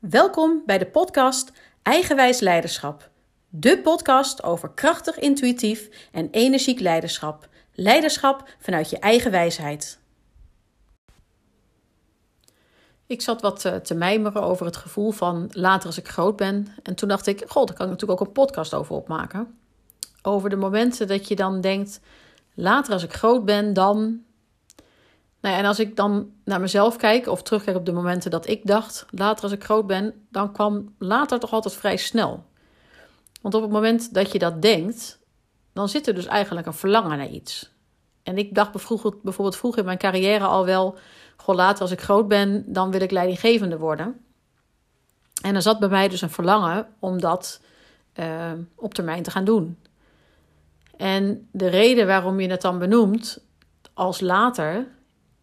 [0.00, 1.52] Welkom bij de podcast
[1.82, 3.10] Eigenwijs Leiderschap.
[3.48, 7.48] De podcast over krachtig, intuïtief en energiek leiderschap.
[7.72, 9.98] Leiderschap vanuit je eigen wijsheid.
[13.06, 16.66] Ik zat wat eh, te mijmeren over het gevoel van later als ik groot ben.
[16.82, 19.58] En toen dacht ik, god, daar kan ik natuurlijk ook een podcast over opmaken.
[20.22, 22.00] Over de momenten dat je dan denkt,
[22.54, 24.24] later als ik groot ben, dan
[25.40, 28.48] nou ja, en als ik dan naar mezelf kijk of terugkijk op de momenten dat
[28.48, 32.44] ik dacht, later als ik groot ben, dan kwam later toch altijd vrij snel.
[33.40, 35.18] Want op het moment dat je dat denkt,
[35.72, 37.70] dan zit er dus eigenlijk een verlangen naar iets.
[38.22, 38.72] En ik dacht
[39.22, 40.98] bijvoorbeeld vroeger in mijn carrière al wel,
[41.36, 44.24] goh, later als ik groot ben, dan wil ik leidinggevende worden.
[45.42, 47.60] En er zat bij mij dus een verlangen om dat
[48.14, 49.78] uh, op termijn te gaan doen.
[50.96, 53.44] En de reden waarom je het dan benoemt
[53.94, 54.86] als later,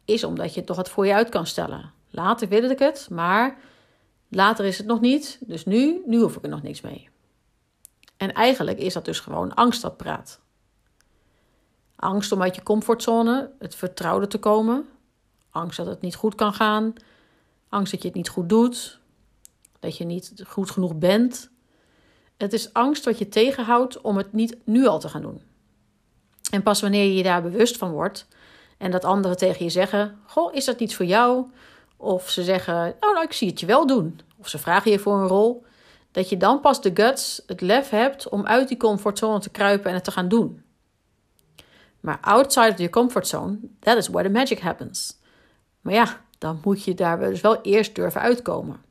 [0.07, 1.91] is omdat je toch het voor je uit kan stellen.
[2.09, 3.57] Later wil ik het, maar
[4.27, 5.38] later is het nog niet.
[5.41, 7.09] Dus nu, nu hoef ik er nog niks mee.
[8.17, 10.40] En eigenlijk is dat dus gewoon angst dat praat.
[11.95, 14.87] Angst om uit je comfortzone, het vertrouwde te komen.
[15.49, 16.93] Angst dat het niet goed kan gaan.
[17.70, 18.99] Angst dat je het niet goed doet.
[19.79, 21.49] Dat je niet goed genoeg bent.
[22.37, 25.41] Het is angst wat je tegenhoudt om het niet nu al te gaan doen.
[26.51, 28.27] En pas wanneer je je daar bewust van wordt,
[28.77, 31.45] en dat anderen tegen je zeggen: Goh, is dat niet voor jou?
[31.97, 34.20] Of ze zeggen: Oh, nou, ik zie het je wel doen.
[34.37, 35.65] Of ze vragen je voor een rol.
[36.11, 39.89] Dat je dan pas de guts, het lef hebt om uit die comfortzone te kruipen
[39.89, 40.63] en het te gaan doen.
[41.99, 45.20] Maar outside of your comfort zone, that is where the magic happens.
[45.81, 48.81] Maar ja, dan moet je daar dus wel eerst durven uitkomen.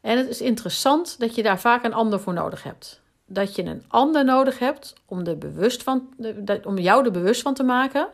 [0.00, 3.00] En het is interessant dat je daar vaak een ander voor nodig hebt.
[3.26, 6.14] Dat je een ander nodig hebt om, er bewust van,
[6.64, 8.08] om jou er bewust van te maken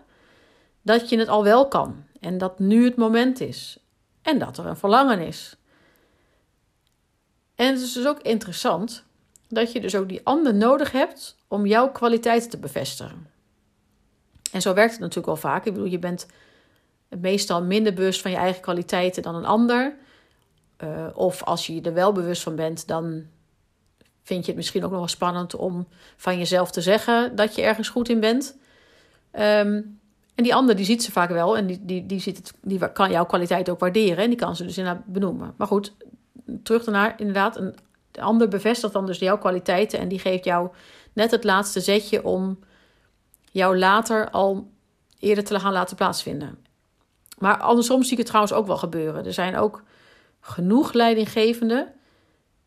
[0.83, 3.79] dat je het al wel kan en dat nu het moment is
[4.23, 5.57] en dat er een verlangen is.
[7.55, 9.05] En het is dus ook interessant
[9.49, 13.27] dat je dus ook die ander nodig hebt om jouw kwaliteiten te bevestigen.
[14.53, 15.65] En zo werkt het natuurlijk wel vaak.
[15.65, 16.27] Ik bedoel, je bent
[17.09, 19.97] meestal minder bewust van je eigen kwaliteiten dan een ander.
[20.85, 23.27] Uh, of als je er wel bewust van bent, dan
[24.23, 27.63] vind je het misschien ook nog wel spannend om van jezelf te zeggen dat je
[27.63, 28.57] ergens goed in bent.
[29.33, 30.01] Um,
[30.39, 32.93] en die ander die ziet ze vaak wel en die, die, die, ziet het, die
[32.93, 35.55] kan jouw kwaliteit ook waarderen en die kan ze dus inderdaad benoemen.
[35.57, 35.95] Maar goed,
[36.63, 37.75] terug daarnaar, inderdaad, een
[38.11, 40.69] de ander bevestigt dan dus jouw kwaliteiten en die geeft jou
[41.13, 42.59] net het laatste zetje om
[43.51, 44.71] jou later al
[45.19, 46.59] eerder te gaan laten plaatsvinden.
[47.39, 49.25] Maar andersom zie ik het trouwens ook wel gebeuren.
[49.25, 49.83] Er zijn ook
[50.41, 51.93] genoeg leidinggevenden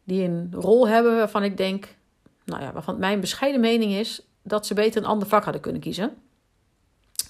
[0.03, 1.95] die een rol hebben waarvan ik denk,
[2.45, 5.81] nou ja, waarvan mijn bescheiden mening is dat ze beter een ander vak hadden kunnen
[5.81, 6.17] kiezen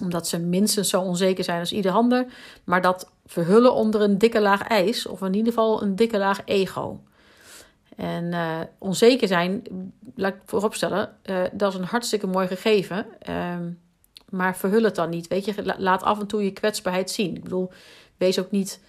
[0.00, 2.26] omdat ze minstens zo onzeker zijn als ieder ander.
[2.64, 5.06] Maar dat verhullen onder een dikke laag ijs.
[5.06, 7.00] Of in ieder geval een dikke laag ego.
[7.96, 9.62] En uh, onzeker zijn,
[10.14, 13.06] laat ik vooropstellen, uh, dat is een hartstikke mooi gegeven.
[13.28, 13.56] Uh,
[14.28, 15.28] maar verhul het dan niet.
[15.28, 17.36] Weet je, laat af en toe je kwetsbaarheid zien.
[17.36, 17.70] Ik bedoel,
[18.16, 18.80] wees ook niet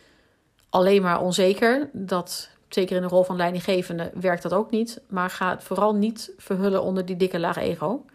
[0.70, 1.90] alleen maar onzeker.
[1.94, 5.02] Dat, zeker in de rol van leidinggevende werkt dat ook niet.
[5.08, 8.06] Maar ga het vooral niet verhullen onder die dikke laag ego.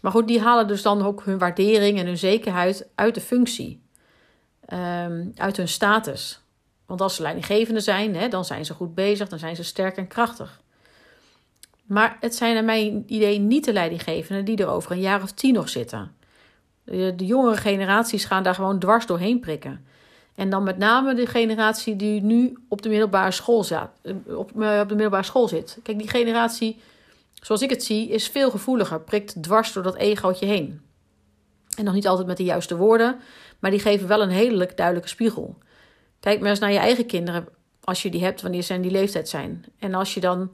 [0.00, 3.82] Maar goed, die halen dus dan ook hun waardering en hun zekerheid uit de functie,
[4.72, 6.40] um, uit hun status.
[6.86, 9.96] Want als ze leidinggevende zijn, hè, dan zijn ze goed bezig, dan zijn ze sterk
[9.96, 10.60] en krachtig.
[11.88, 15.32] Maar het zijn naar mijn idee niet de leidinggevenden die er over een jaar of
[15.32, 16.12] tien nog zitten.
[16.84, 19.86] De, jongere generaties gaan daar gewoon dwars doorheen prikken.
[20.34, 23.90] En dan met name de generatie die nu op de middelbare school, zat,
[24.26, 25.78] op, eh, op de middelbare school zit.
[25.82, 26.80] Kijk, die generatie
[27.48, 30.80] zoals ik het zie, is veel gevoeliger, prikt dwars door dat egootje heen.
[31.76, 33.20] En nog niet altijd met de juiste woorden,
[33.58, 35.58] maar die geven wel een hele duidelijke spiegel.
[36.20, 37.48] Kijk maar eens naar je eigen kinderen,
[37.84, 39.64] als je die hebt, wanneer ze in die leeftijd zijn.
[39.78, 40.50] En als je dan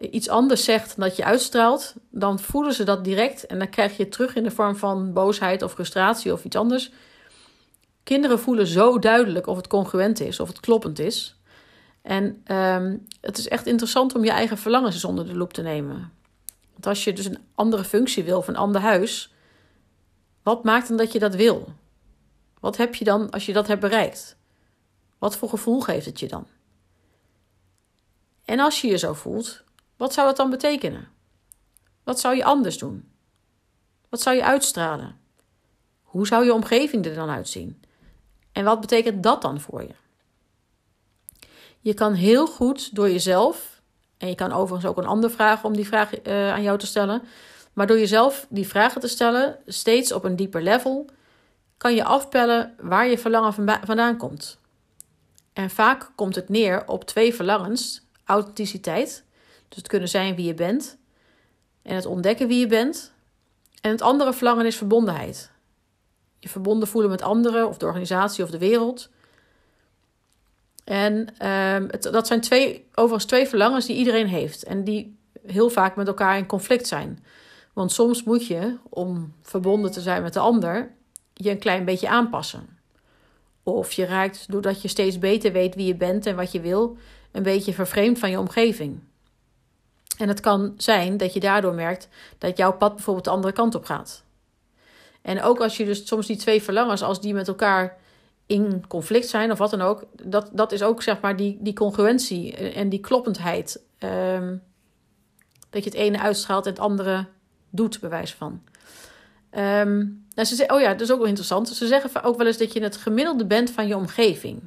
[0.00, 3.96] iets anders zegt dan dat je uitstraalt, dan voelen ze dat direct en dan krijg
[3.96, 6.90] je het terug in de vorm van boosheid of frustratie of iets anders.
[8.02, 11.41] Kinderen voelen zo duidelijk of het congruent is, of het kloppend is.
[12.02, 16.12] En ehm, het is echt interessant om je eigen verlangens onder de loep te nemen.
[16.72, 19.34] Want als je dus een andere functie wil of een ander huis,
[20.42, 21.74] wat maakt dan dat je dat wil?
[22.60, 24.36] Wat heb je dan als je dat hebt bereikt?
[25.18, 26.46] Wat voor gevoel geeft het je dan?
[28.44, 29.62] En als je je zo voelt,
[29.96, 31.08] wat zou dat dan betekenen?
[32.02, 33.08] Wat zou je anders doen?
[34.08, 35.20] Wat zou je uitstralen?
[36.02, 37.82] Hoe zou je omgeving er dan uitzien?
[38.52, 39.94] En wat betekent dat dan voor je?
[41.82, 43.80] Je kan heel goed door jezelf,
[44.18, 46.86] en je kan overigens ook een ander vragen om die vraag uh, aan jou te
[46.86, 47.22] stellen,
[47.72, 51.06] maar door jezelf die vragen te stellen, steeds op een dieper level,
[51.76, 53.52] kan je afpellen waar je verlangen
[53.84, 54.58] vandaan komt.
[55.52, 59.24] En vaak komt het neer op twee verlangens: authenticiteit,
[59.68, 60.98] dus het kunnen zijn wie je bent,
[61.82, 63.12] en het ontdekken wie je bent.
[63.80, 65.50] En het andere verlangen is verbondenheid.
[66.38, 69.10] Je verbonden voelen met anderen of de organisatie of de wereld.
[70.92, 71.28] En
[71.88, 76.06] het, dat zijn twee, overigens twee verlangens die iedereen heeft en die heel vaak met
[76.06, 77.24] elkaar in conflict zijn.
[77.72, 80.94] Want soms moet je, om verbonden te zijn met de ander,
[81.34, 82.78] je een klein beetje aanpassen.
[83.62, 86.96] Of je raakt, doordat je steeds beter weet wie je bent en wat je wil,
[87.30, 89.00] een beetje vervreemd van je omgeving.
[90.18, 92.08] En het kan zijn dat je daardoor merkt
[92.38, 94.24] dat jouw pad bijvoorbeeld de andere kant op gaat.
[95.22, 98.00] En ook als je dus soms die twee verlangens, als die met elkaar
[98.52, 101.72] in conflict zijn of wat dan ook, dat, dat is ook zeg maar die, die
[101.72, 103.80] congruentie en die kloppendheid.
[103.98, 104.62] Um,
[105.70, 107.26] dat je het ene uitstraalt en het andere
[107.70, 108.62] doet, bewijs van.
[109.50, 111.68] Um, nou, ze oh ja, dat is ook wel interessant.
[111.68, 114.60] Ze zeggen ook wel eens dat je het gemiddelde bent van je omgeving.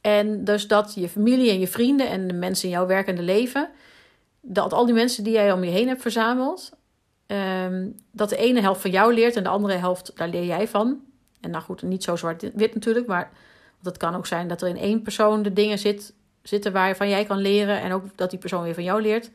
[0.00, 3.70] En dus dat je familie en je vrienden en de mensen in jouw werkende leven,
[4.40, 6.72] dat al die mensen die jij om je heen hebt verzameld,
[7.26, 10.68] ehm, dat de ene helft van jou leert en de andere helft, daar leer jij
[10.68, 11.00] van.
[11.44, 13.30] En nou goed, niet zo zwart-wit natuurlijk, maar
[13.82, 16.12] het kan ook zijn dat er in één persoon de dingen zit,
[16.42, 19.30] zitten waarvan jij kan leren en ook dat die persoon weer van jou leert.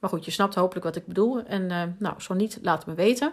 [0.00, 1.42] Maar goed, je snapt hopelijk wat ik bedoel.
[1.42, 3.32] En uh, nou, zo niet, laat me weten.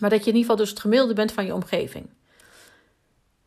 [0.00, 2.08] Maar dat je in ieder geval dus het gemiddelde bent van je omgeving.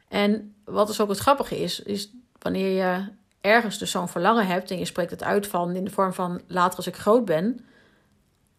[0.07, 3.05] En wat dus ook het grappige is, is wanneer je
[3.41, 6.41] ergens dus zo'n verlangen hebt en je spreekt het uit van in de vorm van
[6.47, 7.65] later als ik groot ben,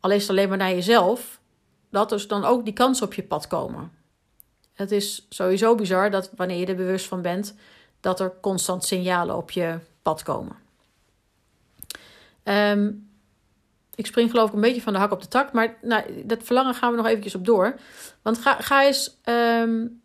[0.01, 1.41] al is het alleen maar naar jezelf,
[1.91, 3.91] dat dus dan ook die kansen op je pad komen.
[4.73, 7.55] Het is sowieso bizar dat wanneer je er bewust van bent,
[8.01, 10.57] dat er constant signalen op je pad komen.
[12.45, 13.11] Um,
[13.95, 15.53] ik spring geloof ik een beetje van de hak op de tak.
[15.53, 17.75] Maar nou, dat verlangen gaan we nog eventjes op door.
[18.23, 20.01] Want ga, ga eens um,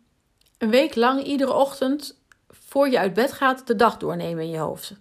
[0.58, 2.18] een week lang iedere ochtend
[2.48, 4.92] voor je uit bed gaat de dag doornemen in je hoofd.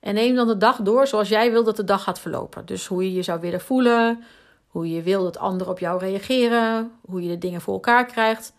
[0.00, 2.66] En neem dan de dag door zoals jij wil dat de dag gaat verlopen.
[2.66, 4.24] Dus hoe je je zou willen voelen,
[4.66, 8.52] hoe je wil dat anderen op jou reageren, hoe je de dingen voor elkaar krijgt.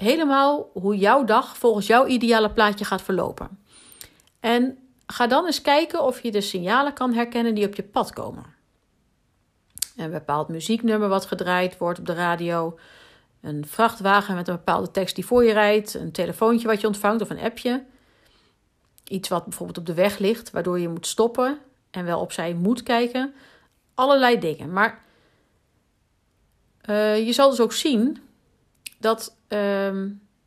[0.00, 3.58] Helemaal hoe jouw dag volgens jouw ideale plaatje gaat verlopen.
[4.40, 8.12] En ga dan eens kijken of je de signalen kan herkennen die op je pad
[8.12, 8.58] komen
[10.00, 12.78] een bepaald muzieknummer wat gedraaid wordt op de radio,
[13.40, 17.22] een vrachtwagen met een bepaalde tekst die voor je rijdt, een telefoontje wat je ontvangt
[17.22, 17.84] of een appje.
[19.04, 21.58] Iets wat bijvoorbeeld op de weg ligt, waardoor je moet stoppen
[21.90, 23.34] en wel opzij moet kijken.
[23.94, 24.72] Allerlei dingen.
[24.72, 25.04] Maar
[26.86, 28.18] uh, je zal dus ook zien
[29.00, 29.90] dat uh,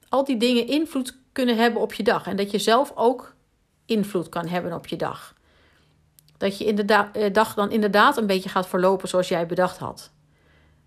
[0.10, 2.28] al die dingen invloed kunnen hebben op je dag.
[2.28, 3.36] En dat je zelf ook
[3.86, 5.34] invloed kan hebben op je dag
[6.44, 9.78] dat je in de eh, dag dan inderdaad een beetje gaat verlopen zoals jij bedacht
[9.78, 10.12] had.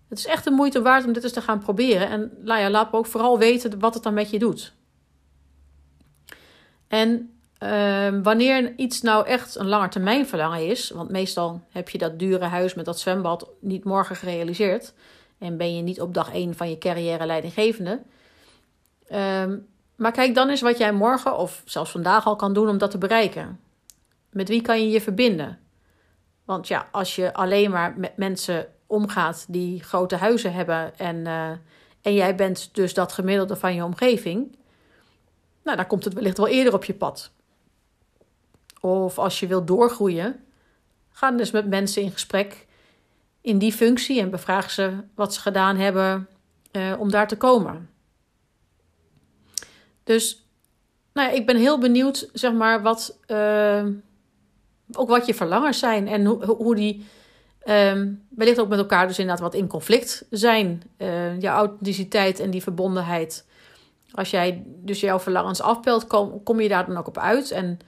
[0.09, 2.09] Het is echt de moeite waard om dit eens te gaan proberen.
[2.09, 4.73] En nou laat me ook vooral weten wat het dan met je doet.
[6.87, 7.31] En
[7.63, 12.45] uh, wanneer iets nou echt een langetermijn verlangen is, want meestal heb je dat dure
[12.45, 14.93] huis met dat zwembad niet morgen gerealiseerd
[15.37, 18.01] en ben je niet op dag 1 van je carrière leidinggevende.
[19.11, 22.77] Um, maar kijk dan eens wat jij morgen of zelfs vandaag al kan doen om
[22.77, 23.59] dat te bereiken.
[24.29, 25.59] Met wie kan je je verbinden?
[26.45, 31.49] Want ja, als je alleen maar met mensen omgaat die grote huizen hebben en, uh,
[32.01, 34.55] en jij bent dus dat gemiddelde van je omgeving,
[35.63, 37.31] nou, dan komt het wellicht wel eerder op je pad.
[38.81, 40.45] Of als je wilt doorgroeien,
[41.09, 42.66] ga dus met mensen in gesprek
[43.47, 46.27] in die functie en bevraag ze wat ze gedaan hebben
[46.71, 47.89] uh, om daar te komen.
[50.03, 50.47] Dus
[51.13, 53.85] nou ja, ik ben heel benieuwd, zeg maar, wat, uh,
[54.91, 57.05] ook wat je verlangers zijn en hoe, hoe die
[57.65, 60.81] um, wellicht ook met elkaar dus inderdaad wat in conflict zijn.
[60.97, 63.45] Uh, jouw authenticiteit en die verbondenheid.
[64.11, 66.07] Als jij dus jouw verlangens afpelt,
[66.43, 67.51] kom, je daar dan ook op uit.
[67.51, 67.79] En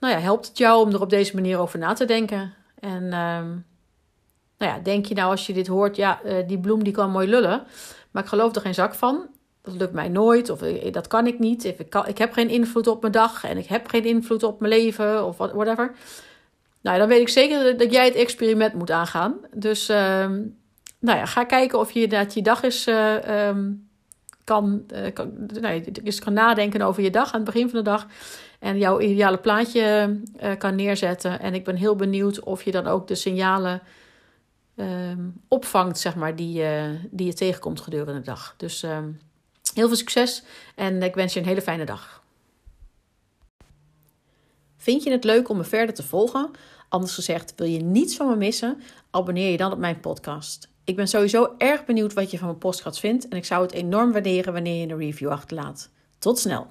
[0.00, 2.54] nou ja, helpt het jou om er op deze manier over na te denken.
[2.78, 3.64] En um,
[4.58, 7.10] nou ja, denk je nou als je dit hoort, ja, uh, die bloem die kan
[7.10, 7.64] mooi lullen.
[8.10, 9.28] Maar ik geloof er geen zak van
[9.64, 11.64] dat lukt mij nooit of eh, dat kan ik niet.
[12.06, 15.26] Ik, heb geen invloed op mijn dag en ik heb geen invloed op mijn leven
[15.26, 15.92] of whatever.
[16.80, 19.34] Nou, dan weet ik zeker dat jij het experiment moet aangaan.
[19.54, 20.42] Dus ehm,
[20.98, 23.88] nou ja, ga kijken of je dat je dag is, uh, um,
[24.44, 25.84] kan, uh, kan, nou,
[26.18, 28.06] kan nadenken over je dag aan het begin van de dag.
[28.58, 30.16] En jouw ideale plaatje
[30.58, 31.40] kan neerzetten.
[31.40, 33.82] En ik ben heel benieuwd of je dan ook de signalen
[34.76, 36.64] um, opvangt, zeg maar, die,
[37.10, 38.54] die je tegenkomt gedurende de dag.
[38.56, 38.84] Dus
[39.74, 40.42] Heel veel succes
[40.74, 42.22] en ik wens je een hele fijne dag.
[44.76, 46.50] Vind je het leuk om me verder te volgen?
[46.88, 48.82] Anders gezegd, wil je niets van me missen?
[49.10, 50.68] Abonneer je dan op mijn podcast.
[50.84, 53.72] Ik ben sowieso erg benieuwd wat je van mijn podcast vindt en ik zou het
[53.72, 55.90] enorm waarderen wanneer je een review achterlaat.
[56.18, 56.66] Tot snel!